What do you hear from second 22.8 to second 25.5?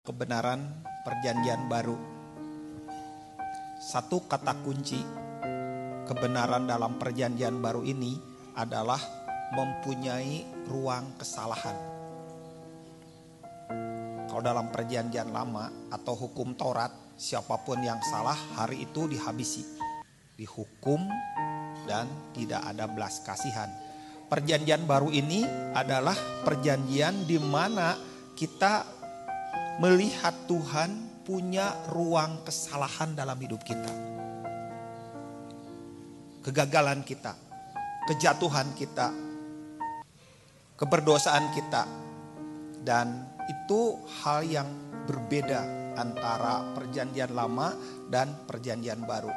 belas kasihan. Perjanjian baru ini